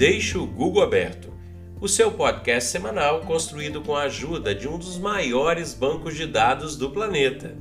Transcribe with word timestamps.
Deixe 0.00 0.38
o 0.38 0.46
Google 0.46 0.82
aberto, 0.82 1.30
o 1.78 1.86
seu 1.86 2.10
podcast 2.10 2.70
semanal 2.70 3.20
construído 3.20 3.82
com 3.82 3.94
a 3.94 4.04
ajuda 4.04 4.54
de 4.54 4.66
um 4.66 4.78
dos 4.78 4.96
maiores 4.96 5.74
bancos 5.74 6.16
de 6.16 6.26
dados 6.26 6.74
do 6.74 6.90
planeta. 6.90 7.54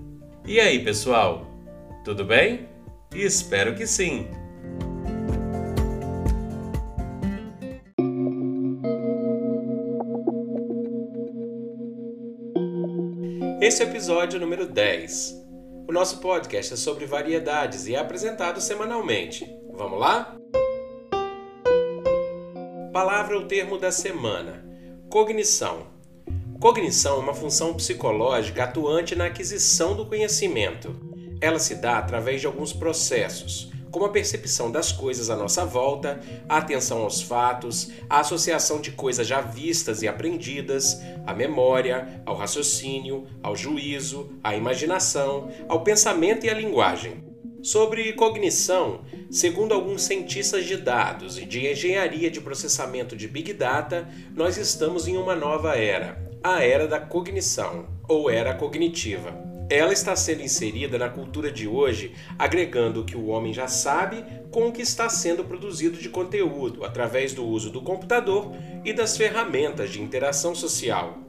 E 0.46 0.58
aí, 0.58 0.82
pessoal? 0.82 1.46
Tudo 2.06 2.24
bem? 2.24 2.70
Espero 3.14 3.76
que 3.76 3.86
sim! 3.86 4.30
Esse 13.62 13.84
é 13.84 13.86
o 13.86 13.90
episódio 13.90 14.40
número 14.40 14.66
10. 14.66 15.46
O 15.90 15.92
nosso 15.92 16.22
podcast 16.22 16.74
é 16.74 16.78
sobre 16.78 17.06
variedades 17.06 17.86
e 17.88 17.96
é 17.96 18.00
apresentado 18.00 18.62
semanalmente. 18.62 19.46
Vamos 19.74 20.00
lá? 20.00 20.40
Palavra 22.92 23.38
ou 23.38 23.46
termo 23.46 23.78
da 23.78 23.92
semana: 23.92 24.66
cognição. 25.10 25.88
Cognição 26.60 27.18
é 27.18 27.20
uma 27.20 27.36
função 27.36 27.72
psicológica 27.76 28.64
atuante 28.64 29.16
na 29.16 29.26
aquisição 29.26 29.96
do 29.96 30.08
conhecimento. 30.08 30.96
Ela 31.40 31.60
se 31.60 31.76
dá 31.76 32.00
através 32.00 32.42
de 32.42 32.48
alguns 32.48 32.74
processos, 32.74 33.72
como 33.92 34.06
a 34.06 34.10
percepção 34.10 34.72
das 34.72 34.92
coisas 34.92 35.30
à 35.30 35.36
nossa 35.36 35.64
volta, 35.64 36.20
a 36.50 36.58
atenção 36.58 37.04
aos 37.04 37.22
fatos, 37.22 37.92
a 38.10 38.22
associação 38.22 38.82
de 38.82 38.92
coisas 38.92 39.28
já 39.28 39.40
vistas 39.40 40.02
e 40.02 40.08
aprendidas, 40.08 41.00
a 41.28 41.34
memória, 41.34 42.24
ao 42.26 42.36
raciocínio, 42.36 43.28
ao 43.44 43.56
juízo, 43.56 44.32
à 44.44 44.56
imaginação, 44.56 45.48
ao 45.68 45.84
pensamento 45.84 46.44
e 46.46 46.50
à 46.50 46.56
linguagem. 46.56 47.24
Sobre 47.62 48.14
cognição, 48.14 49.02
segundo 49.30 49.74
alguns 49.74 50.04
cientistas 50.04 50.66
de 50.66 50.78
dados 50.78 51.38
e 51.38 51.46
de 51.46 51.68
engenharia 51.70 52.32
de 52.32 52.40
processamento 52.40 53.18
de 53.18 53.28
Big 53.28 53.52
Data, 53.52 54.08
nós 54.34 54.56
estamos 54.56 55.10
em 55.10 55.18
uma 55.18 55.36
nova 55.36 55.76
era, 55.76 56.26
a 56.42 56.64
era 56.64 56.88
da 56.88 57.02
cognição, 57.02 57.90
ou 58.08 58.30
era 58.30 58.54
cognitiva. 58.54 59.38
Ela 59.70 59.92
está 59.92 60.16
sendo 60.16 60.42
inserida 60.42 60.98
na 60.98 61.10
cultura 61.10 61.52
de 61.52 61.68
hoje, 61.68 62.16
agregando 62.40 63.02
o 63.02 63.06
que 63.06 63.18
o 63.18 63.28
homem 63.28 63.54
já 63.54 63.68
sabe 63.68 64.24
com 64.52 64.68
o 64.68 64.72
que 64.72 64.82
está 64.82 65.10
sendo 65.10 65.44
produzido 65.44 65.98
de 65.98 66.08
conteúdo 66.08 66.86
através 66.86 67.34
do 67.34 67.46
uso 67.46 67.70
do 67.70 67.82
computador 67.82 68.54
e 68.86 68.94
das 68.94 69.18
ferramentas 69.18 69.92
de 69.92 70.02
interação 70.02 70.56
social. 70.56 71.29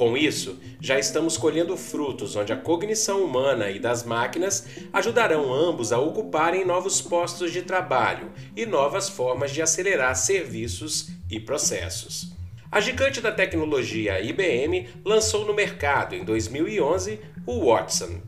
Com 0.00 0.16
isso, 0.16 0.58
já 0.80 0.98
estamos 0.98 1.36
colhendo 1.36 1.76
frutos 1.76 2.34
onde 2.34 2.54
a 2.54 2.56
cognição 2.56 3.22
humana 3.22 3.70
e 3.70 3.78
das 3.78 4.02
máquinas 4.02 4.66
ajudarão 4.90 5.52
ambos 5.52 5.92
a 5.92 5.98
ocuparem 5.98 6.64
novos 6.64 7.02
postos 7.02 7.52
de 7.52 7.60
trabalho 7.60 8.32
e 8.56 8.64
novas 8.64 9.10
formas 9.10 9.50
de 9.50 9.60
acelerar 9.60 10.16
serviços 10.16 11.10
e 11.30 11.38
processos. 11.38 12.32
A 12.72 12.80
gigante 12.80 13.20
da 13.20 13.30
tecnologia 13.30 14.22
IBM 14.22 14.88
lançou 15.04 15.44
no 15.44 15.52
mercado 15.52 16.14
em 16.14 16.24
2011 16.24 17.20
o 17.46 17.66
Watson. 17.66 18.22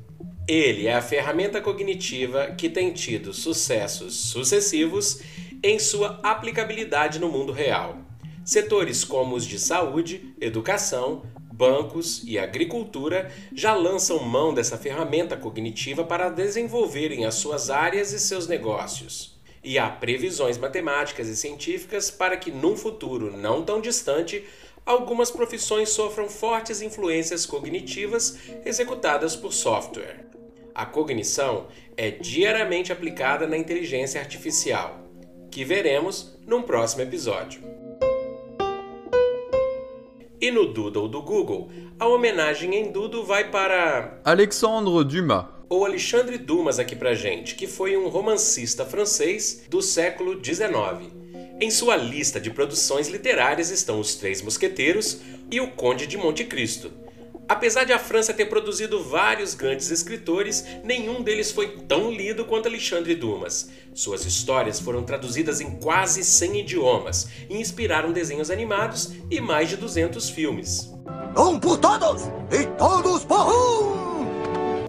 Ele 0.47 0.89
é 0.89 0.95
a 0.95 1.00
ferramenta 1.00 1.59
cognitiva 1.59 2.48
que 2.48 2.69
tem 2.69 2.93
tido 2.93 3.33
sucessos 3.33 4.15
sucessivos 4.15 5.23
em 5.62 5.78
sua 5.78 6.20
aplicabilidade 6.23 7.19
no 7.19 7.31
mundo 7.31 7.50
real. 7.50 7.97
Setores 8.45 9.05
como 9.05 9.37
os 9.37 9.47
de 9.47 9.59
saúde, 9.59 10.34
educação, 10.41 11.23
bancos 11.63 12.25
e 12.25 12.41
agricultura 12.41 13.31
já 13.55 13.73
lançam 13.73 14.19
mão 14.19 14.53
dessa 14.53 14.77
ferramenta 14.77 15.37
cognitiva 15.37 16.03
para 16.03 16.29
desenvolverem 16.29 17.25
as 17.25 17.37
suas 17.37 17.71
áreas 17.71 18.13
e 18.13 18.19
seus 18.19 18.49
negócios 18.49 19.41
e 19.63 19.79
há 19.79 19.89
previsões 19.89 20.59
matemáticas 20.59 21.29
e 21.29 21.37
científicas 21.37 22.11
para 22.11 22.37
que, 22.37 22.51
num 22.51 22.77
futuro 22.77 23.37
não 23.37 23.63
tão 23.63 23.81
distante, 23.81 24.45
algumas 24.85 25.31
profissões 25.31 25.91
sofram 25.91 26.29
fortes 26.29 26.83
influências 26.83 27.47
cognitivas 27.47 28.41
executadas 28.65 29.37
por 29.37 29.53
software. 29.53 30.27
A 30.75 30.84
cognição 30.84 31.69
é 31.97 32.11
diariamente 32.11 32.93
aplicada 32.93 33.47
na 33.47 33.56
inteligência 33.56 34.21
artificial, 34.21 34.99
que 35.49 35.65
veremos 35.65 36.37
num 36.45 36.62
próximo 36.62 37.03
episódio. 37.03 37.81
E 40.42 40.50
no 40.50 40.66
Doodle 40.66 41.06
do 41.06 41.22
Google, 41.22 41.70
a 42.00 42.08
homenagem 42.08 42.75
em 42.75 42.91
Doodle 42.91 43.25
vai 43.25 43.48
para 43.48 44.20
Alexandre 44.25 45.04
Dumas 45.04 45.44
ou 45.69 45.86
Alexandre 45.86 46.36
Dumas 46.36 46.80
aqui 46.80 46.97
pra 46.97 47.14
gente, 47.14 47.54
que 47.54 47.69
foi 47.69 47.97
um 47.97 48.08
romancista 48.08 48.84
francês 48.84 49.62
do 49.70 49.80
século 49.80 50.44
XIX. 50.44 51.12
Em 51.60 51.70
sua 51.70 51.94
lista 51.94 52.41
de 52.41 52.50
produções 52.50 53.06
literárias 53.06 53.70
estão 53.70 54.00
Os 54.00 54.16
Três 54.16 54.42
Mosqueteiros 54.42 55.20
e 55.48 55.60
O 55.60 55.70
Conde 55.70 56.08
de 56.08 56.19
Monte 56.19 56.42
Cristo. 56.42 56.91
Apesar 57.53 57.85
de 57.85 57.93
a 57.93 57.99
França 57.99 58.33
ter 58.33 58.47
produzido 58.47 59.05
vários 59.05 59.53
grandes 59.53 59.91
escritores, 59.91 60.65
nenhum 60.83 61.21
deles 61.21 61.51
foi 61.51 61.69
tão 61.87 62.11
lido 62.11 62.47
quanto 62.47 62.67
Alexandre 62.67 63.15
Dumas. 63.15 63.69
Suas 63.93 64.25
histórias 64.25 64.81
foram 64.81 65.03
traduzidas 65.03 65.61
em 65.61 65.73
quase 65.73 66.25
100 66.25 66.61
idiomas 66.61 67.29
e 67.51 67.59
inspiraram 67.59 68.11
desenhos 68.11 68.51
animados 68.51 69.13
e 69.31 69.39
mais 69.39 69.69
de 69.69 69.77
200 69.77 70.31
filmes. 70.31 70.91
Um 71.37 71.61
por 71.61 71.77
todos 71.77 72.23
e 72.51 72.65
todos 72.79 73.23
por 73.23 73.47
um! 73.47 74.87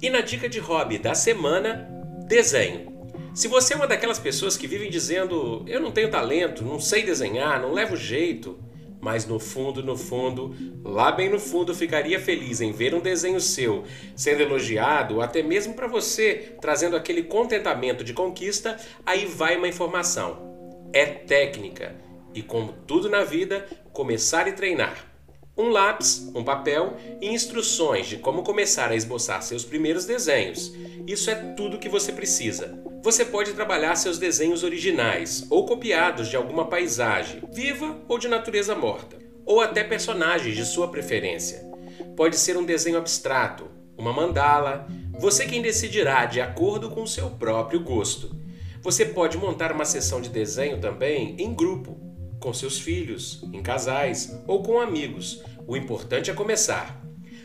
E 0.00 0.08
na 0.08 0.20
dica 0.20 0.48
de 0.48 0.60
hobby 0.60 0.96
da 0.96 1.16
semana, 1.16 1.88
desenho. 2.28 2.94
Se 3.34 3.48
você 3.48 3.74
é 3.74 3.76
uma 3.76 3.88
daquelas 3.88 4.20
pessoas 4.20 4.56
que 4.56 4.68
vivem 4.68 4.90
dizendo 4.90 5.64
eu 5.66 5.80
não 5.80 5.90
tenho 5.90 6.08
talento, 6.08 6.64
não 6.64 6.78
sei 6.78 7.02
desenhar, 7.02 7.60
não 7.60 7.72
levo 7.72 7.96
jeito, 7.96 8.56
mas 9.06 9.24
no 9.24 9.38
fundo, 9.38 9.84
no 9.84 9.96
fundo, 9.96 10.52
lá 10.84 11.12
bem 11.12 11.28
no 11.28 11.38
fundo, 11.38 11.72
ficaria 11.72 12.18
feliz 12.18 12.60
em 12.60 12.72
ver 12.72 12.92
um 12.92 12.98
desenho 12.98 13.40
seu 13.40 13.84
sendo 14.16 14.42
elogiado, 14.42 15.20
até 15.20 15.44
mesmo 15.44 15.74
para 15.74 15.86
você 15.86 16.56
trazendo 16.60 16.96
aquele 16.96 17.22
contentamento 17.22 18.02
de 18.02 18.12
conquista, 18.12 18.76
aí 19.06 19.24
vai 19.24 19.56
uma 19.56 19.68
informação. 19.68 20.90
É 20.92 21.06
técnica. 21.06 21.94
E 22.34 22.42
como 22.42 22.72
tudo 22.84 23.08
na 23.08 23.22
vida, 23.22 23.68
começar 23.92 24.48
e 24.48 24.52
treinar 24.54 25.06
um 25.56 25.68
lápis, 25.70 26.28
um 26.34 26.42
papel 26.42 26.96
e 27.20 27.28
instruções 27.28 28.08
de 28.08 28.16
como 28.16 28.42
começar 28.42 28.90
a 28.90 28.96
esboçar 28.96 29.40
seus 29.40 29.64
primeiros 29.64 30.04
desenhos. 30.04 30.74
Isso 31.06 31.30
é 31.30 31.34
tudo 31.54 31.78
que 31.78 31.88
você 31.88 32.10
precisa. 32.10 32.76
Você 33.06 33.24
pode 33.24 33.52
trabalhar 33.52 33.94
seus 33.94 34.18
desenhos 34.18 34.64
originais 34.64 35.46
ou 35.48 35.64
copiados 35.64 36.26
de 36.26 36.34
alguma 36.34 36.66
paisagem, 36.66 37.40
viva 37.52 37.96
ou 38.08 38.18
de 38.18 38.26
natureza 38.26 38.74
morta, 38.74 39.16
ou 39.44 39.60
até 39.60 39.84
personagens 39.84 40.56
de 40.56 40.64
sua 40.64 40.88
preferência. 40.88 41.64
Pode 42.16 42.36
ser 42.36 42.56
um 42.56 42.64
desenho 42.64 42.98
abstrato, 42.98 43.70
uma 43.96 44.12
mandala, 44.12 44.88
você 45.20 45.46
quem 45.46 45.62
decidirá 45.62 46.24
de 46.26 46.40
acordo 46.40 46.90
com 46.90 47.06
seu 47.06 47.30
próprio 47.30 47.78
gosto. 47.78 48.34
Você 48.82 49.04
pode 49.04 49.38
montar 49.38 49.70
uma 49.70 49.84
sessão 49.84 50.20
de 50.20 50.28
desenho 50.28 50.80
também 50.80 51.36
em 51.38 51.54
grupo, 51.54 51.96
com 52.40 52.52
seus 52.52 52.80
filhos, 52.80 53.40
em 53.52 53.62
casais 53.62 54.36
ou 54.48 54.64
com 54.64 54.80
amigos. 54.80 55.44
O 55.64 55.76
importante 55.76 56.28
é 56.28 56.34
começar. 56.34 57.00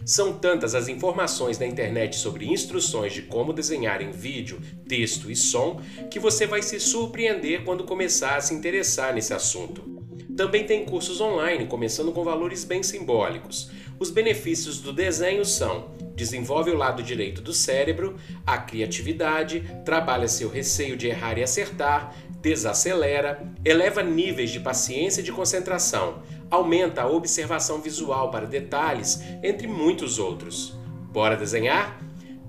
São 0.05 0.33
tantas 0.33 0.73
as 0.73 0.87
informações 0.87 1.59
na 1.59 1.65
internet 1.65 2.15
sobre 2.15 2.45
instruções 2.45 3.13
de 3.13 3.21
como 3.21 3.53
desenhar 3.53 4.01
em 4.01 4.11
vídeo, 4.11 4.59
texto 4.87 5.29
e 5.29 5.35
som 5.35 5.81
que 6.09 6.19
você 6.19 6.47
vai 6.47 6.61
se 6.61 6.79
surpreender 6.79 7.63
quando 7.63 7.83
começar 7.83 8.37
a 8.37 8.41
se 8.41 8.53
interessar 8.53 9.13
nesse 9.13 9.33
assunto. 9.33 9.83
Também 10.35 10.65
tem 10.65 10.85
cursos 10.85 11.21
online, 11.21 11.67
começando 11.67 12.11
com 12.11 12.23
valores 12.23 12.63
bem 12.63 12.81
simbólicos. 12.81 13.69
Os 13.99 14.09
benefícios 14.09 14.79
do 14.79 14.91
desenho 14.91 15.45
são: 15.45 15.91
desenvolve 16.15 16.71
o 16.71 16.77
lado 16.77 17.03
direito 17.03 17.41
do 17.41 17.53
cérebro, 17.53 18.15
a 18.45 18.57
criatividade, 18.57 19.63
trabalha 19.85 20.27
seu 20.27 20.49
receio 20.49 20.97
de 20.97 21.07
errar 21.07 21.37
e 21.37 21.43
acertar, 21.43 22.15
desacelera, 22.41 23.45
eleva 23.63 24.01
níveis 24.01 24.49
de 24.49 24.59
paciência 24.59 25.21
e 25.21 25.23
de 25.23 25.31
concentração, 25.31 26.23
aumenta 26.51 27.03
a 27.03 27.07
observação 27.09 27.81
visual 27.81 28.29
para 28.29 28.45
detalhes, 28.45 29.23
entre 29.41 29.67
muitos 29.67 30.19
outros. 30.19 30.77
Bora 31.11 31.37
desenhar? 31.37 31.99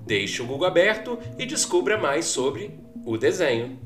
Deixe 0.05 0.41
o 0.41 0.45
Google 0.45 0.67
aberto 0.67 1.17
e 1.39 1.45
descubra 1.45 1.97
mais 1.97 2.25
sobre 2.25 2.77
o 3.05 3.17
desenho. 3.17 3.79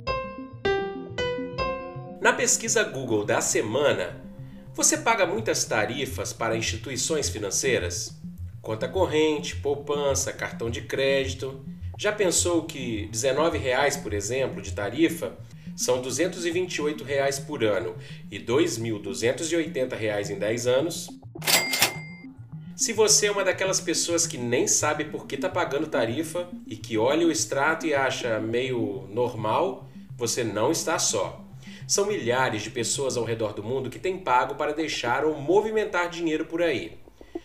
Na 2.20 2.34
pesquisa 2.34 2.84
Google 2.84 3.24
da 3.24 3.40
semana, 3.40 4.22
você 4.74 4.98
paga 4.98 5.26
muitas 5.26 5.64
tarifas 5.64 6.34
para 6.34 6.58
instituições 6.58 7.30
financeiras? 7.30 8.20
Conta 8.62 8.88
corrente, 8.88 9.56
poupança, 9.56 10.34
cartão 10.34 10.70
de 10.70 10.82
crédito. 10.82 11.64
Já 11.98 12.12
pensou 12.12 12.64
que 12.64 13.10
R$19,00, 13.14 14.02
por 14.02 14.14
exemplo, 14.14 14.62
de 14.62 14.74
tarifa 14.74 15.38
são 15.78 16.02
228 16.02 17.04
reais 17.04 17.38
por 17.38 17.64
ano 17.64 17.96
e 18.32 18.40
2.280 18.40 19.96
reais 19.96 20.32
em 20.32 20.40
10 20.40 20.66
anos. 20.66 21.08
Se 22.76 22.94
você 22.94 23.28
é 23.28 23.32
uma 23.32 23.44
daquelas 23.44 23.80
pessoas 23.80 24.26
que 24.26 24.38
nem 24.40 24.68
sabe 24.68 25.06
por 25.06 25.28
que 25.28 25.36
está 25.36 25.48
pagando 25.48 25.88
tarifa 25.88 26.50
e 26.66 26.76
que 26.76 26.98
olha 26.98 27.28
o 27.28 27.32
extrato 27.32 27.86
e 27.86 27.94
acha 27.94 28.40
meio 28.40 29.08
normal, 29.10 29.88
Você 30.18 30.44
não 30.44 30.72
está 30.72 30.98
só. 30.98 31.46
São 31.88 32.08
milhares 32.08 32.64
de 32.64 32.72
pessoas 32.72 33.16
ao 33.16 33.24
redor 33.24 33.54
do 33.54 33.62
mundo 33.62 33.88
que 33.88 34.00
têm 34.00 34.18
pago 34.18 34.56
para 34.56 34.74
deixar 34.74 35.24
ou 35.24 35.40
movimentar 35.40 36.10
dinheiro 36.10 36.46
por 36.46 36.64
aí. 36.64 36.98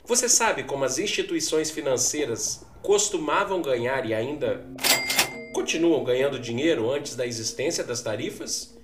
Você 0.07 0.27
sabe 0.27 0.63
como 0.65 0.85
as 0.85 0.99
instituições 0.99 1.71
financeiras 1.71 2.65
costumavam 2.81 3.61
ganhar 3.61 4.07
e 4.07 4.15
ainda 4.15 4.67
continuam 5.63 6.03
ganhando 6.03 6.41
dinheiro 6.41 6.91
antes 6.91 7.15
da 7.15 7.25
existência 7.25 7.85
das 7.85 8.03
tarifas? 8.03 8.77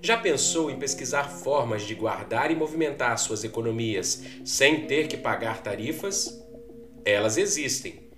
Já 0.00 0.16
pensou 0.16 0.70
em 0.70 0.78
pesquisar 0.78 1.24
formas 1.24 1.82
de 1.82 1.92
guardar 1.92 2.52
e 2.52 2.54
movimentar 2.54 3.18
suas 3.18 3.42
economias 3.42 4.22
sem 4.44 4.86
ter 4.86 5.08
que 5.08 5.16
pagar 5.16 5.60
tarifas? 5.60 6.40
Elas 7.04 7.36
existem. 7.36 8.08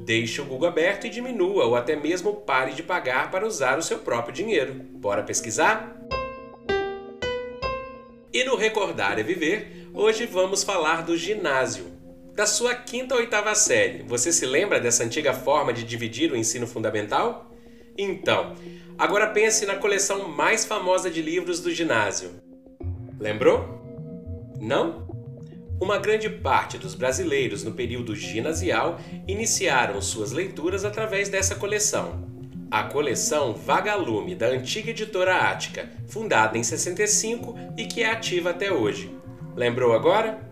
Deixe 0.00 0.40
o 0.40 0.44
Google 0.44 0.66
aberto 0.66 1.06
e 1.06 1.10
diminua 1.10 1.64
ou 1.64 1.76
até 1.76 1.94
mesmo 1.94 2.34
pare 2.40 2.74
de 2.74 2.82
pagar 2.82 3.30
para 3.30 3.46
usar 3.46 3.78
o 3.78 3.82
seu 3.84 4.00
próprio 4.00 4.34
dinheiro. 4.34 4.74
Bora 4.74 5.22
pesquisar? 5.22 5.96
E 8.32 8.42
no 8.42 8.56
Recordar 8.56 9.16
é 9.16 9.22
Viver, 9.22 9.88
hoje 9.94 10.26
vamos 10.26 10.64
falar 10.64 11.04
do 11.04 11.16
ginásio. 11.16 11.97
Da 12.38 12.46
sua 12.46 12.72
quinta 12.72 13.16
ou 13.16 13.20
oitava 13.20 13.52
série, 13.56 14.04
você 14.04 14.30
se 14.30 14.46
lembra 14.46 14.78
dessa 14.78 15.02
antiga 15.02 15.34
forma 15.34 15.72
de 15.72 15.82
dividir 15.82 16.30
o 16.30 16.36
ensino 16.36 16.68
fundamental? 16.68 17.50
Então, 17.98 18.54
agora 18.96 19.26
pense 19.26 19.66
na 19.66 19.74
coleção 19.74 20.28
mais 20.28 20.64
famosa 20.64 21.10
de 21.10 21.20
livros 21.20 21.58
do 21.58 21.74
ginásio. 21.74 22.30
Lembrou? 23.18 23.82
Não? 24.60 25.08
Uma 25.82 25.98
grande 25.98 26.30
parte 26.30 26.78
dos 26.78 26.94
brasileiros 26.94 27.64
no 27.64 27.72
período 27.72 28.14
ginasial 28.14 29.00
iniciaram 29.26 30.00
suas 30.00 30.30
leituras 30.30 30.84
através 30.84 31.28
dessa 31.28 31.56
coleção. 31.56 32.24
A 32.70 32.84
coleção 32.84 33.52
Vagalume, 33.52 34.36
da 34.36 34.46
antiga 34.46 34.90
editora 34.90 35.50
Ática, 35.50 35.90
fundada 36.06 36.56
em 36.56 36.62
65 36.62 37.58
e 37.76 37.84
que 37.86 38.04
é 38.04 38.12
ativa 38.12 38.50
até 38.50 38.70
hoje. 38.70 39.12
Lembrou 39.56 39.92
agora? 39.92 40.47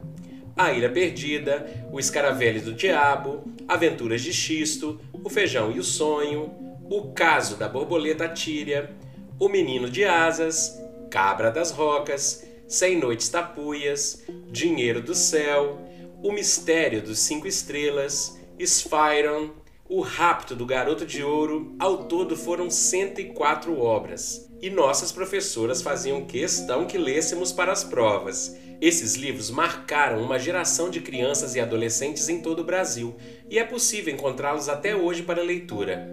A 0.56 0.72
Ilha 0.72 0.88
Perdida, 0.88 1.66
O 1.92 2.00
Escaravelho 2.00 2.62
do 2.62 2.72
Diabo, 2.72 3.44
Aventuras 3.68 4.22
de 4.22 4.32
Xisto, 4.32 4.98
O 5.12 5.28
Feijão 5.28 5.70
e 5.70 5.78
o 5.78 5.84
Sonho, 5.84 6.50
O 6.88 7.12
Caso 7.12 7.56
da 7.56 7.68
Borboleta 7.68 8.26
Tíria, 8.26 8.90
O 9.38 9.50
Menino 9.50 9.90
de 9.90 10.06
Asas, 10.06 10.80
Cabra 11.10 11.50
das 11.50 11.70
Rocas, 11.70 12.42
Cem 12.66 12.98
Noites 12.98 13.28
Tapuias, 13.28 14.24
Dinheiro 14.50 15.02
do 15.02 15.14
Céu, 15.14 15.78
O 16.22 16.32
Mistério 16.32 17.02
dos 17.02 17.18
Cinco 17.18 17.46
Estrelas, 17.46 18.40
Spyron, 18.58 19.50
O 19.88 20.00
Rapto 20.00 20.56
do 20.56 20.66
Garoto 20.66 21.06
de 21.06 21.22
Ouro. 21.22 21.76
Ao 21.78 22.04
todo 22.06 22.36
foram 22.36 22.68
104 22.68 23.78
obras. 23.78 24.50
E 24.60 24.68
nossas 24.68 25.12
professoras 25.12 25.80
faziam 25.80 26.24
questão 26.24 26.86
que 26.86 26.98
lêssemos 26.98 27.52
para 27.52 27.70
as 27.70 27.84
provas. 27.84 28.56
Esses 28.80 29.14
livros 29.14 29.48
marcaram 29.48 30.20
uma 30.20 30.40
geração 30.40 30.90
de 30.90 31.00
crianças 31.00 31.54
e 31.54 31.60
adolescentes 31.60 32.28
em 32.28 32.42
todo 32.42 32.60
o 32.60 32.64
Brasil, 32.64 33.14
e 33.48 33.60
é 33.60 33.64
possível 33.64 34.12
encontrá-los 34.12 34.68
até 34.68 34.96
hoje 34.96 35.22
para 35.22 35.40
leitura. 35.40 36.10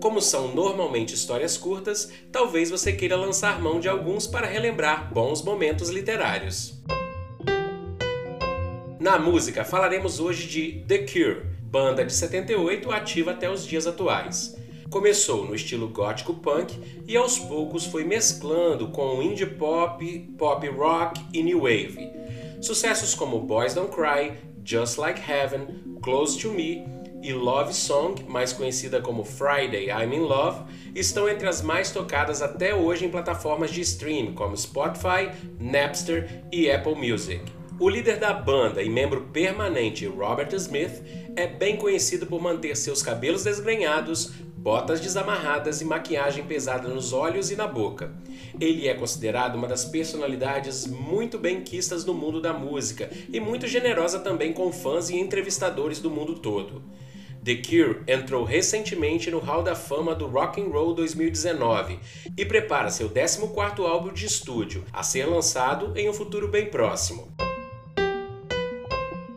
Como 0.00 0.20
são 0.20 0.54
normalmente 0.54 1.12
histórias 1.12 1.56
curtas, 1.56 2.10
talvez 2.30 2.70
você 2.70 2.92
queira 2.92 3.16
lançar 3.16 3.60
mão 3.60 3.80
de 3.80 3.88
alguns 3.88 4.28
para 4.28 4.46
relembrar 4.46 5.12
bons 5.12 5.42
momentos 5.42 5.88
literários. 5.88 6.80
Na 9.00 9.18
música, 9.18 9.64
falaremos 9.64 10.20
hoje 10.20 10.46
de 10.46 10.84
The 10.86 10.98
Cure, 10.98 11.55
banda 11.70 12.04
de 12.04 12.12
78 12.12 12.90
ativa 12.92 13.32
até 13.32 13.50
os 13.50 13.66
dias 13.66 13.86
atuais. 13.86 14.56
Começou 14.88 15.44
no 15.44 15.54
estilo 15.54 15.88
gótico 15.88 16.34
punk 16.34 16.78
e 17.06 17.16
aos 17.16 17.38
poucos 17.38 17.86
foi 17.86 18.04
mesclando 18.04 18.88
com 18.88 19.20
indie 19.20 19.46
pop, 19.46 20.18
pop 20.38 20.68
rock 20.68 21.20
e 21.32 21.42
new 21.42 21.62
wave. 21.62 22.10
Sucessos 22.60 23.14
como 23.14 23.40
Boys 23.40 23.74
Don't 23.74 23.92
Cry, 23.92 24.32
Just 24.64 24.96
Like 24.96 25.20
Heaven, 25.20 25.66
Close 26.00 26.38
to 26.38 26.52
Me 26.52 26.86
e 27.20 27.32
Love 27.32 27.74
Song, 27.74 28.22
mais 28.28 28.52
conhecida 28.52 29.00
como 29.00 29.24
Friday 29.24 29.88
I'm 29.88 30.14
in 30.14 30.20
Love, 30.20 30.60
estão 30.94 31.28
entre 31.28 31.48
as 31.48 31.62
mais 31.62 31.90
tocadas 31.90 32.40
até 32.40 32.74
hoje 32.74 33.04
em 33.04 33.10
plataformas 33.10 33.72
de 33.72 33.80
stream 33.80 34.34
como 34.34 34.56
Spotify, 34.56 35.32
Napster 35.58 36.44
e 36.52 36.70
Apple 36.70 36.94
Music. 36.94 37.55
O 37.78 37.90
líder 37.90 38.18
da 38.18 38.32
banda 38.32 38.82
e 38.82 38.88
membro 38.88 39.26
permanente 39.34 40.06
Robert 40.06 40.48
Smith 40.54 41.02
é 41.36 41.46
bem 41.46 41.76
conhecido 41.76 42.26
por 42.26 42.40
manter 42.40 42.74
seus 42.74 43.02
cabelos 43.02 43.44
desgrenhados, 43.44 44.32
botas 44.56 44.98
desamarradas 44.98 45.82
e 45.82 45.84
maquiagem 45.84 46.46
pesada 46.46 46.88
nos 46.88 47.12
olhos 47.12 47.50
e 47.50 47.56
na 47.56 47.66
boca. 47.66 48.14
Ele 48.58 48.88
é 48.88 48.94
considerado 48.94 49.56
uma 49.56 49.68
das 49.68 49.84
personalidades 49.84 50.86
muito 50.86 51.38
bem 51.38 51.60
quistas 51.60 52.02
no 52.02 52.14
mundo 52.14 52.40
da 52.40 52.54
música 52.54 53.10
e 53.30 53.38
muito 53.38 53.66
generosa 53.66 54.20
também 54.20 54.54
com 54.54 54.72
fãs 54.72 55.10
e 55.10 55.16
entrevistadores 55.16 56.00
do 56.00 56.10
mundo 56.10 56.36
todo. 56.36 56.82
The 57.44 57.56
Cure 57.56 58.02
entrou 58.08 58.42
recentemente 58.42 59.30
no 59.30 59.38
Hall 59.38 59.62
da 59.62 59.74
Fama 59.74 60.14
do 60.14 60.26
Rock 60.26 60.62
and 60.62 60.68
Roll 60.70 60.94
2019 60.94 61.98
e 62.36 62.44
prepara 62.46 62.88
seu 62.88 63.10
14º 63.10 63.86
álbum 63.86 64.14
de 64.14 64.24
estúdio, 64.24 64.82
a 64.90 65.02
ser 65.02 65.26
lançado 65.26 65.92
em 65.94 66.08
um 66.08 66.14
futuro 66.14 66.48
bem 66.48 66.66
próximo. 66.66 67.36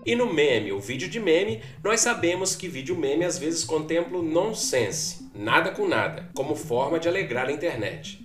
E 0.09 0.15
no 0.15 0.25
meme, 0.25 0.71
o 0.71 0.79
vídeo 0.79 1.07
de 1.07 1.19
meme, 1.19 1.61
nós 1.83 1.99
sabemos 1.99 2.55
que 2.55 2.67
vídeo 2.67 2.97
meme 2.97 3.23
às 3.23 3.37
vezes 3.37 3.63
contempla 3.63 4.19
nonsense, 4.19 5.29
nada 5.35 5.69
com 5.69 5.87
nada, 5.87 6.27
como 6.33 6.55
forma 6.55 6.99
de 6.99 7.07
alegrar 7.07 7.47
a 7.47 7.51
internet. 7.51 8.19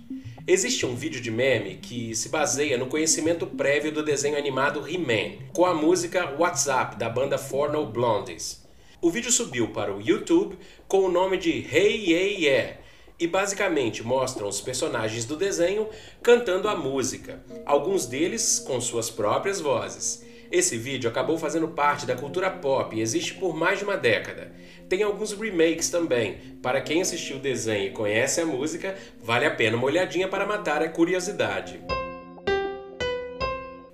Existe 0.47 0.83
um 0.83 0.95
vídeo 0.95 1.21
de 1.21 1.29
meme 1.29 1.75
que 1.75 2.15
se 2.15 2.29
baseia 2.29 2.75
no 2.75 2.87
conhecimento 2.87 3.45
prévio 3.45 3.91
do 3.91 4.03
desenho 4.03 4.35
animado 4.35 4.83
He-Man, 4.89 5.45
com 5.53 5.63
a 5.63 5.75
música 5.75 6.35
WhatsApp 6.39 6.95
da 6.95 7.07
banda 7.07 7.37
Four 7.37 7.71
No 7.71 7.85
Blondes. 7.85 8.65
O 8.99 9.11
vídeo 9.11 9.31
subiu 9.31 9.67
para 9.67 9.95
o 9.95 10.01
YouTube 10.01 10.57
com 10.87 11.01
o 11.01 11.11
nome 11.11 11.37
de 11.37 11.51
Hey 11.51 12.03
Yeah 12.03 12.39
Yeah 12.39 12.77
e 13.19 13.27
basicamente 13.27 14.01
mostram 14.01 14.47
os 14.47 14.59
personagens 14.59 15.23
do 15.25 15.37
desenho 15.37 15.87
cantando 16.23 16.67
a 16.67 16.75
música, 16.75 17.43
alguns 17.63 18.07
deles 18.07 18.57
com 18.57 18.81
suas 18.81 19.11
próprias 19.11 19.61
vozes. 19.61 20.24
Esse 20.51 20.77
vídeo 20.77 21.09
acabou 21.09 21.37
fazendo 21.37 21.67
parte 21.69 22.05
da 22.05 22.15
cultura 22.15 22.49
pop 22.49 22.95
e 22.95 23.01
existe 23.01 23.33
por 23.33 23.55
mais 23.55 23.79
de 23.79 23.85
uma 23.85 23.97
década. 23.97 24.51
Tem 24.87 25.03
alguns 25.03 25.33
remakes 25.33 25.89
também. 25.89 26.37
Para 26.61 26.81
quem 26.81 27.01
assistiu 27.01 27.37
o 27.37 27.39
desenho 27.39 27.87
e 27.87 27.91
conhece 27.91 28.41
a 28.41 28.45
música, 28.45 28.95
vale 29.21 29.45
a 29.45 29.51
pena 29.51 29.77
uma 29.77 29.87
olhadinha 29.87 30.27
para 30.27 30.45
matar 30.45 30.81
a 30.81 30.89
curiosidade. 30.89 31.79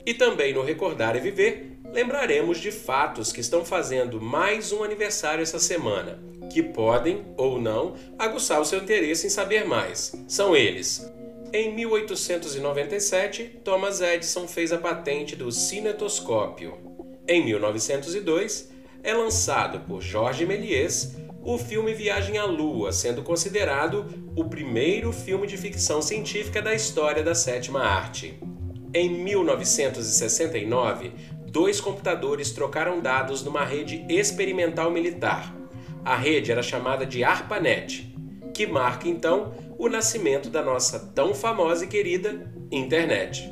E 0.05 0.13
também 0.13 0.53
no 0.53 0.63
Recordar 0.63 1.15
e 1.15 1.19
Viver, 1.19 1.77
lembraremos 1.93 2.59
de 2.59 2.71
fatos 2.71 3.31
que 3.31 3.39
estão 3.39 3.63
fazendo 3.63 4.19
mais 4.19 4.71
um 4.71 4.83
aniversário 4.83 5.43
essa 5.43 5.59
semana, 5.59 6.19
que 6.51 6.61
podem 6.61 7.25
ou 7.37 7.61
não 7.61 7.95
aguçar 8.17 8.59
o 8.59 8.65
seu 8.65 8.79
interesse 8.79 9.27
em 9.27 9.29
saber 9.29 9.65
mais. 9.65 10.11
São 10.27 10.55
eles: 10.55 11.09
em 11.53 11.75
1897, 11.75 13.59
Thomas 13.63 13.99
Edison 13.99 14.47
fez 14.47 14.71
a 14.71 14.77
patente 14.77 15.35
do 15.35 15.51
cinetoscópio. 15.51 16.77
Em 17.27 17.43
1902, 17.43 18.71
é 19.03 19.13
lançado 19.13 19.81
por 19.81 20.01
Georges 20.01 20.47
Méliès 20.47 21.17
o 21.43 21.57
filme 21.57 21.93
Viagem 21.93 22.37
à 22.37 22.45
Lua, 22.45 22.93
sendo 22.93 23.21
considerado 23.21 24.05
o 24.33 24.45
primeiro 24.45 25.11
filme 25.11 25.45
de 25.45 25.57
ficção 25.57 26.01
científica 26.01 26.61
da 26.61 26.73
história 26.73 27.21
da 27.21 27.35
sétima 27.35 27.81
arte. 27.81 28.39
Em 28.93 29.09
1969, 29.09 31.11
dois 31.47 31.81
computadores 31.81 32.51
trocaram 32.51 33.01
dados 33.01 33.43
numa 33.43 33.65
rede 33.65 34.05
experimental 34.07 34.89
militar. 34.89 35.53
A 36.05 36.15
rede 36.15 36.49
era 36.49 36.63
chamada 36.63 37.05
de 37.05 37.25
ARPANET, 37.25 38.15
que 38.53 38.65
marca 38.65 39.09
então 39.09 39.51
o 39.81 39.89
nascimento 39.89 40.47
da 40.47 40.61
nossa 40.61 40.99
tão 41.15 41.33
famosa 41.33 41.85
e 41.85 41.87
querida 41.87 42.53
internet. 42.71 43.51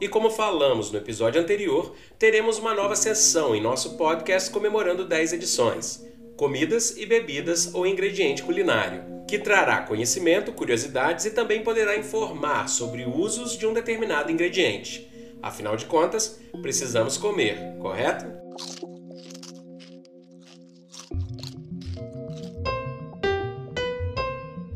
E 0.00 0.08
como 0.08 0.30
falamos 0.30 0.90
no 0.90 0.98
episódio 0.98 1.40
anterior, 1.40 1.94
teremos 2.18 2.58
uma 2.58 2.74
nova 2.74 2.96
sessão 2.96 3.54
em 3.54 3.60
nosso 3.60 3.96
podcast 3.96 4.50
comemorando 4.50 5.06
10 5.06 5.34
edições 5.34 6.09
comidas 6.40 6.96
e 6.96 7.04
bebidas 7.04 7.74
ou 7.74 7.86
ingrediente 7.86 8.42
culinário, 8.42 9.26
que 9.28 9.38
trará 9.38 9.82
conhecimento, 9.82 10.54
curiosidades 10.54 11.26
e 11.26 11.32
também 11.32 11.62
poderá 11.62 11.98
informar 11.98 12.66
sobre 12.66 13.04
usos 13.04 13.58
de 13.58 13.66
um 13.66 13.74
determinado 13.74 14.32
ingrediente. 14.32 15.06
Afinal 15.42 15.76
de 15.76 15.84
contas, 15.84 16.40
precisamos 16.62 17.18
comer, 17.18 17.76
correto? 17.78 18.24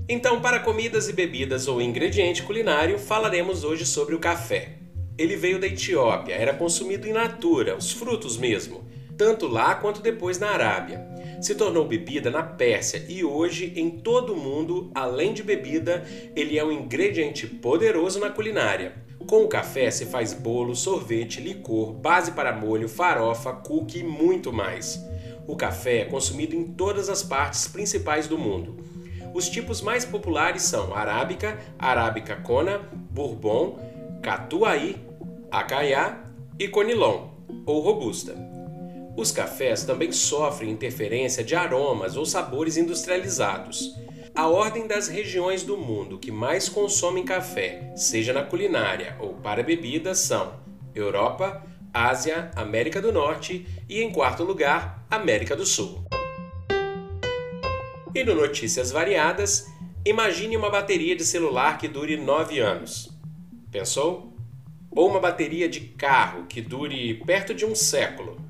Então, 0.06 0.42
para 0.42 0.60
comidas 0.60 1.08
e 1.08 1.14
bebidas 1.14 1.66
ou 1.66 1.80
ingrediente 1.80 2.42
culinário, 2.42 2.98
falaremos 2.98 3.64
hoje 3.64 3.86
sobre 3.86 4.14
o 4.14 4.20
café. 4.20 4.74
Ele 5.16 5.34
veio 5.34 5.58
da 5.58 5.66
Etiópia, 5.66 6.34
era 6.34 6.52
consumido 6.52 7.08
in 7.08 7.12
natura, 7.12 7.74
os 7.74 7.90
frutos 7.90 8.36
mesmo, 8.36 8.86
tanto 9.16 9.46
lá 9.46 9.74
quanto 9.76 10.02
depois 10.02 10.38
na 10.38 10.50
Arábia. 10.50 11.14
Se 11.44 11.54
tornou 11.54 11.86
bebida 11.86 12.30
na 12.30 12.42
Pérsia 12.42 13.04
e 13.06 13.22
hoje, 13.22 13.74
em 13.76 13.90
todo 13.90 14.32
o 14.32 14.36
mundo, 14.36 14.90
além 14.94 15.34
de 15.34 15.42
bebida, 15.42 16.02
ele 16.34 16.58
é 16.58 16.64
um 16.64 16.72
ingrediente 16.72 17.46
poderoso 17.46 18.18
na 18.18 18.30
culinária. 18.30 18.94
Com 19.26 19.44
o 19.44 19.48
café 19.48 19.90
se 19.90 20.06
faz 20.06 20.32
bolo, 20.32 20.74
sorvete, 20.74 21.42
licor, 21.42 21.92
base 21.92 22.32
para 22.32 22.56
molho, 22.56 22.88
farofa, 22.88 23.52
cookie 23.52 23.98
e 23.98 24.02
muito 24.02 24.54
mais. 24.54 24.98
O 25.46 25.54
café 25.54 25.98
é 25.98 26.04
consumido 26.06 26.56
em 26.56 26.64
todas 26.64 27.10
as 27.10 27.22
partes 27.22 27.68
principais 27.68 28.26
do 28.26 28.38
mundo. 28.38 28.82
Os 29.34 29.46
tipos 29.50 29.82
mais 29.82 30.06
populares 30.06 30.62
são 30.62 30.94
arábica, 30.94 31.60
arábica 31.78 32.36
cona, 32.36 32.78
bourbon, 33.10 33.78
catuai, 34.22 34.96
acaiá 35.50 36.24
e 36.58 36.66
conilon, 36.68 37.28
ou 37.66 37.82
robusta. 37.82 38.53
Os 39.16 39.30
cafés 39.30 39.84
também 39.84 40.10
sofrem 40.10 40.70
interferência 40.70 41.44
de 41.44 41.54
aromas 41.54 42.16
ou 42.16 42.26
sabores 42.26 42.76
industrializados. 42.76 43.94
A 44.34 44.48
ordem 44.48 44.88
das 44.88 45.06
regiões 45.06 45.62
do 45.62 45.76
mundo 45.76 46.18
que 46.18 46.32
mais 46.32 46.68
consomem 46.68 47.24
café, 47.24 47.92
seja 47.94 48.32
na 48.32 48.42
culinária 48.42 49.16
ou 49.20 49.34
para 49.34 49.62
bebidas, 49.62 50.18
são 50.18 50.54
Europa, 50.92 51.64
Ásia, 51.92 52.50
América 52.56 53.00
do 53.00 53.12
Norte 53.12 53.64
e, 53.88 54.02
em 54.02 54.10
quarto 54.10 54.42
lugar, 54.42 55.06
América 55.08 55.54
do 55.54 55.64
Sul. 55.64 56.04
E 58.12 58.24
no 58.24 58.34
Notícias 58.34 58.90
Variadas, 58.90 59.68
imagine 60.04 60.56
uma 60.56 60.70
bateria 60.70 61.14
de 61.14 61.24
celular 61.24 61.78
que 61.78 61.86
dure 61.86 62.16
9 62.16 62.58
anos. 62.58 63.10
Pensou? 63.70 64.34
Ou 64.90 65.08
uma 65.08 65.20
bateria 65.20 65.68
de 65.68 65.80
carro 65.80 66.46
que 66.46 66.60
dure 66.60 67.14
perto 67.24 67.54
de 67.54 67.64
um 67.64 67.76
século. 67.76 68.43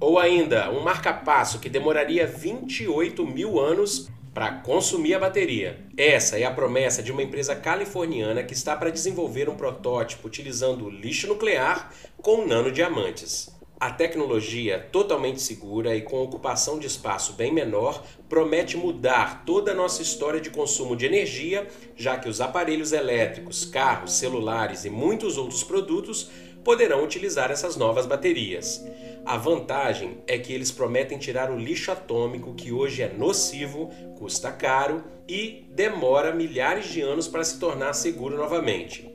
Ou 0.00 0.18
ainda 0.18 0.70
um 0.70 0.80
marca-passo 0.80 1.58
que 1.58 1.68
demoraria 1.68 2.26
28 2.26 3.26
mil 3.26 3.58
anos 3.58 4.08
para 4.32 4.52
consumir 4.52 5.14
a 5.14 5.18
bateria. 5.18 5.80
Essa 5.96 6.38
é 6.38 6.44
a 6.44 6.52
promessa 6.52 7.02
de 7.02 7.10
uma 7.10 7.22
empresa 7.22 7.56
californiana 7.56 8.44
que 8.44 8.54
está 8.54 8.76
para 8.76 8.90
desenvolver 8.90 9.48
um 9.48 9.56
protótipo 9.56 10.28
utilizando 10.28 10.88
lixo 10.88 11.26
nuclear 11.26 11.92
com 12.22 12.46
nanodiamantes. 12.46 13.50
A 13.80 13.90
tecnologia, 13.90 14.88
totalmente 14.92 15.40
segura 15.40 15.94
e 15.96 16.02
com 16.02 16.22
ocupação 16.22 16.78
de 16.78 16.86
espaço 16.86 17.32
bem 17.32 17.52
menor, 17.52 18.04
promete 18.28 18.76
mudar 18.76 19.44
toda 19.44 19.72
a 19.72 19.74
nossa 19.74 20.02
história 20.02 20.40
de 20.40 20.50
consumo 20.50 20.94
de 20.94 21.06
energia, 21.06 21.66
já 21.96 22.16
que 22.16 22.28
os 22.28 22.40
aparelhos 22.40 22.92
elétricos, 22.92 23.64
carros, 23.64 24.12
celulares 24.12 24.84
e 24.84 24.90
muitos 24.90 25.36
outros 25.36 25.64
produtos 25.64 26.30
poderão 26.64 27.04
utilizar 27.04 27.50
essas 27.50 27.76
novas 27.76 28.04
baterias. 28.04 28.84
A 29.24 29.36
vantagem 29.36 30.18
é 30.26 30.38
que 30.38 30.52
eles 30.52 30.70
prometem 30.70 31.18
tirar 31.18 31.50
o 31.50 31.58
lixo 31.58 31.90
atômico 31.90 32.54
que 32.54 32.72
hoje 32.72 33.02
é 33.02 33.12
nocivo, 33.12 33.90
custa 34.18 34.50
caro 34.50 35.04
e 35.28 35.66
demora 35.70 36.34
milhares 36.34 36.86
de 36.86 37.00
anos 37.00 37.28
para 37.28 37.44
se 37.44 37.58
tornar 37.58 37.92
seguro 37.92 38.36
novamente. 38.36 39.08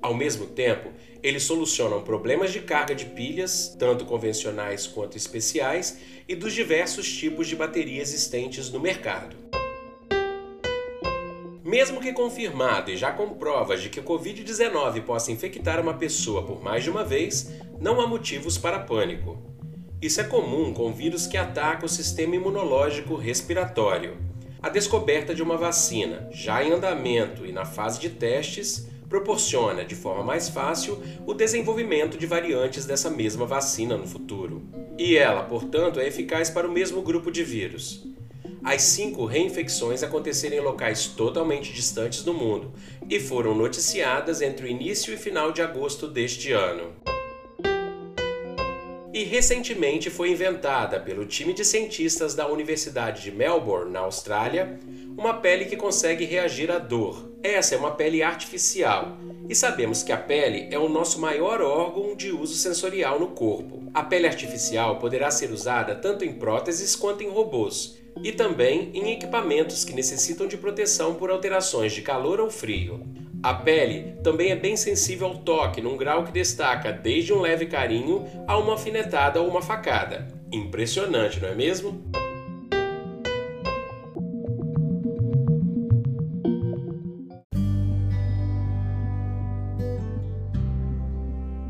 Ao 0.00 0.14
mesmo 0.14 0.46
tempo, 0.46 0.90
eles 1.22 1.42
solucionam 1.42 2.02
problemas 2.02 2.52
de 2.52 2.60
carga 2.60 2.94
de 2.94 3.04
pilhas, 3.06 3.74
tanto 3.78 4.04
convencionais 4.04 4.86
quanto 4.86 5.16
especiais, 5.16 5.98
e 6.28 6.34
dos 6.34 6.52
diversos 6.54 7.10
tipos 7.12 7.48
de 7.48 7.56
bateria 7.56 8.00
existentes 8.00 8.70
no 8.70 8.78
mercado. 8.80 9.36
Mesmo 11.68 12.00
que 12.00 12.14
confirmado 12.14 12.90
e 12.90 12.96
já 12.96 13.12
com 13.12 13.28
provas 13.34 13.82
de 13.82 13.90
que 13.90 14.00
o 14.00 14.02
Covid-19 14.02 15.02
possa 15.02 15.30
infectar 15.30 15.78
uma 15.78 15.92
pessoa 15.92 16.42
por 16.42 16.62
mais 16.62 16.82
de 16.82 16.88
uma 16.88 17.04
vez, 17.04 17.52
não 17.78 18.00
há 18.00 18.06
motivos 18.06 18.56
para 18.56 18.78
pânico. 18.78 19.36
Isso 20.00 20.18
é 20.18 20.24
comum 20.24 20.72
com 20.72 20.90
vírus 20.94 21.26
que 21.26 21.36
atacam 21.36 21.84
o 21.84 21.88
sistema 21.90 22.36
imunológico 22.36 23.16
respiratório. 23.16 24.16
A 24.62 24.70
descoberta 24.70 25.34
de 25.34 25.42
uma 25.42 25.58
vacina, 25.58 26.26
já 26.32 26.64
em 26.64 26.72
andamento 26.72 27.44
e 27.44 27.52
na 27.52 27.66
fase 27.66 28.00
de 28.00 28.08
testes, 28.08 28.88
proporciona, 29.06 29.84
de 29.84 29.94
forma 29.94 30.24
mais 30.24 30.48
fácil, 30.48 30.98
o 31.26 31.34
desenvolvimento 31.34 32.16
de 32.16 32.24
variantes 32.24 32.86
dessa 32.86 33.10
mesma 33.10 33.44
vacina 33.44 33.94
no 33.94 34.08
futuro. 34.08 34.62
E 34.96 35.18
ela, 35.18 35.42
portanto, 35.42 36.00
é 36.00 36.06
eficaz 36.06 36.48
para 36.48 36.66
o 36.66 36.72
mesmo 36.72 37.02
grupo 37.02 37.30
de 37.30 37.44
vírus 37.44 38.08
as 38.62 38.82
cinco 38.82 39.24
reinfecções 39.24 40.02
aconteceram 40.02 40.56
em 40.56 40.60
locais 40.60 41.06
totalmente 41.06 41.72
distantes 41.72 42.22
do 42.22 42.34
mundo 42.34 42.72
e 43.08 43.20
foram 43.20 43.54
noticiadas 43.54 44.42
entre 44.42 44.66
o 44.66 44.68
início 44.68 45.12
e 45.14 45.16
final 45.16 45.52
de 45.52 45.62
agosto 45.62 46.06
deste 46.06 46.52
ano. 46.52 46.92
E 49.12 49.24
recentemente 49.24 50.10
foi 50.10 50.30
inventada 50.30 51.00
pelo 51.00 51.24
time 51.24 51.52
de 51.52 51.64
cientistas 51.64 52.34
da 52.34 52.46
Universidade 52.46 53.22
de 53.22 53.32
Melbourne, 53.32 53.90
na 53.90 54.00
Austrália, 54.00 54.78
uma 55.18 55.34
pele 55.34 55.64
que 55.64 55.76
consegue 55.76 56.24
reagir 56.24 56.70
à 56.70 56.78
dor. 56.78 57.32
Essa 57.42 57.74
é 57.74 57.78
uma 57.78 57.90
pele 57.90 58.22
artificial, 58.22 59.18
e 59.48 59.54
sabemos 59.54 60.04
que 60.04 60.12
a 60.12 60.16
pele 60.16 60.68
é 60.70 60.78
o 60.78 60.88
nosso 60.88 61.20
maior 61.20 61.60
órgão 61.60 62.14
de 62.14 62.30
uso 62.30 62.54
sensorial 62.54 63.18
no 63.18 63.28
corpo. 63.28 63.82
A 63.92 64.04
pele 64.04 64.28
artificial 64.28 65.00
poderá 65.00 65.28
ser 65.32 65.50
usada 65.50 65.96
tanto 65.96 66.24
em 66.24 66.32
próteses 66.32 66.94
quanto 66.94 67.24
em 67.24 67.28
robôs, 67.28 67.98
e 68.22 68.30
também 68.30 68.92
em 68.94 69.10
equipamentos 69.10 69.84
que 69.84 69.92
necessitam 69.92 70.46
de 70.46 70.56
proteção 70.56 71.14
por 71.14 71.30
alterações 71.30 71.92
de 71.92 72.02
calor 72.02 72.38
ou 72.38 72.48
frio. 72.48 73.04
A 73.42 73.54
pele 73.54 74.14
também 74.22 74.52
é 74.52 74.56
bem 74.56 74.76
sensível 74.76 75.26
ao 75.26 75.38
toque, 75.38 75.80
num 75.80 75.96
grau 75.96 76.24
que 76.24 76.32
destaca 76.32 76.92
desde 76.92 77.32
um 77.32 77.40
leve 77.40 77.66
carinho 77.66 78.24
a 78.46 78.56
uma 78.56 78.72
alfinetada 78.72 79.40
ou 79.40 79.48
uma 79.48 79.62
facada. 79.62 80.28
Impressionante, 80.52 81.40
não 81.40 81.48
é 81.48 81.54
mesmo? 81.56 82.04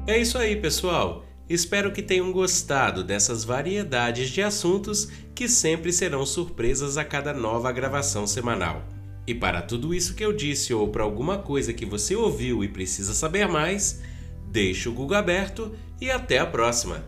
É 0.09 0.17
isso 0.17 0.39
aí, 0.39 0.57
pessoal. 0.57 1.23
Espero 1.51 1.93
que 1.93 2.01
tenham 2.01 2.33
gostado 2.33 3.05
dessas 3.05 3.45
variedades 3.45 4.31
de 4.31 4.41
assuntos 4.41 5.11
que 5.35 5.47
sempre 5.47 5.93
serão 5.93 6.25
surpresas 6.25 6.97
a 6.97 7.05
cada 7.05 7.35
nova 7.35 7.71
gravação 7.71 8.27
semanal. 8.27 8.83
E 9.27 9.35
para 9.35 9.61
tudo 9.61 9.95
isso 9.95 10.15
que 10.15 10.25
eu 10.25 10.33
disse 10.33 10.73
ou 10.73 10.89
para 10.89 11.05
alguma 11.05 11.37
coisa 11.37 11.75
que 11.75 11.85
você 11.85 12.17
ouviu 12.17 12.65
e 12.65 12.69
precisa 12.69 13.13
saber 13.13 13.47
mais, 13.49 14.01
deixe 14.51 14.89
o 14.89 14.95
Google 14.95 15.19
aberto 15.19 15.77
e 16.01 16.11
até 16.11 16.39
a 16.39 16.47
próxima! 16.47 17.05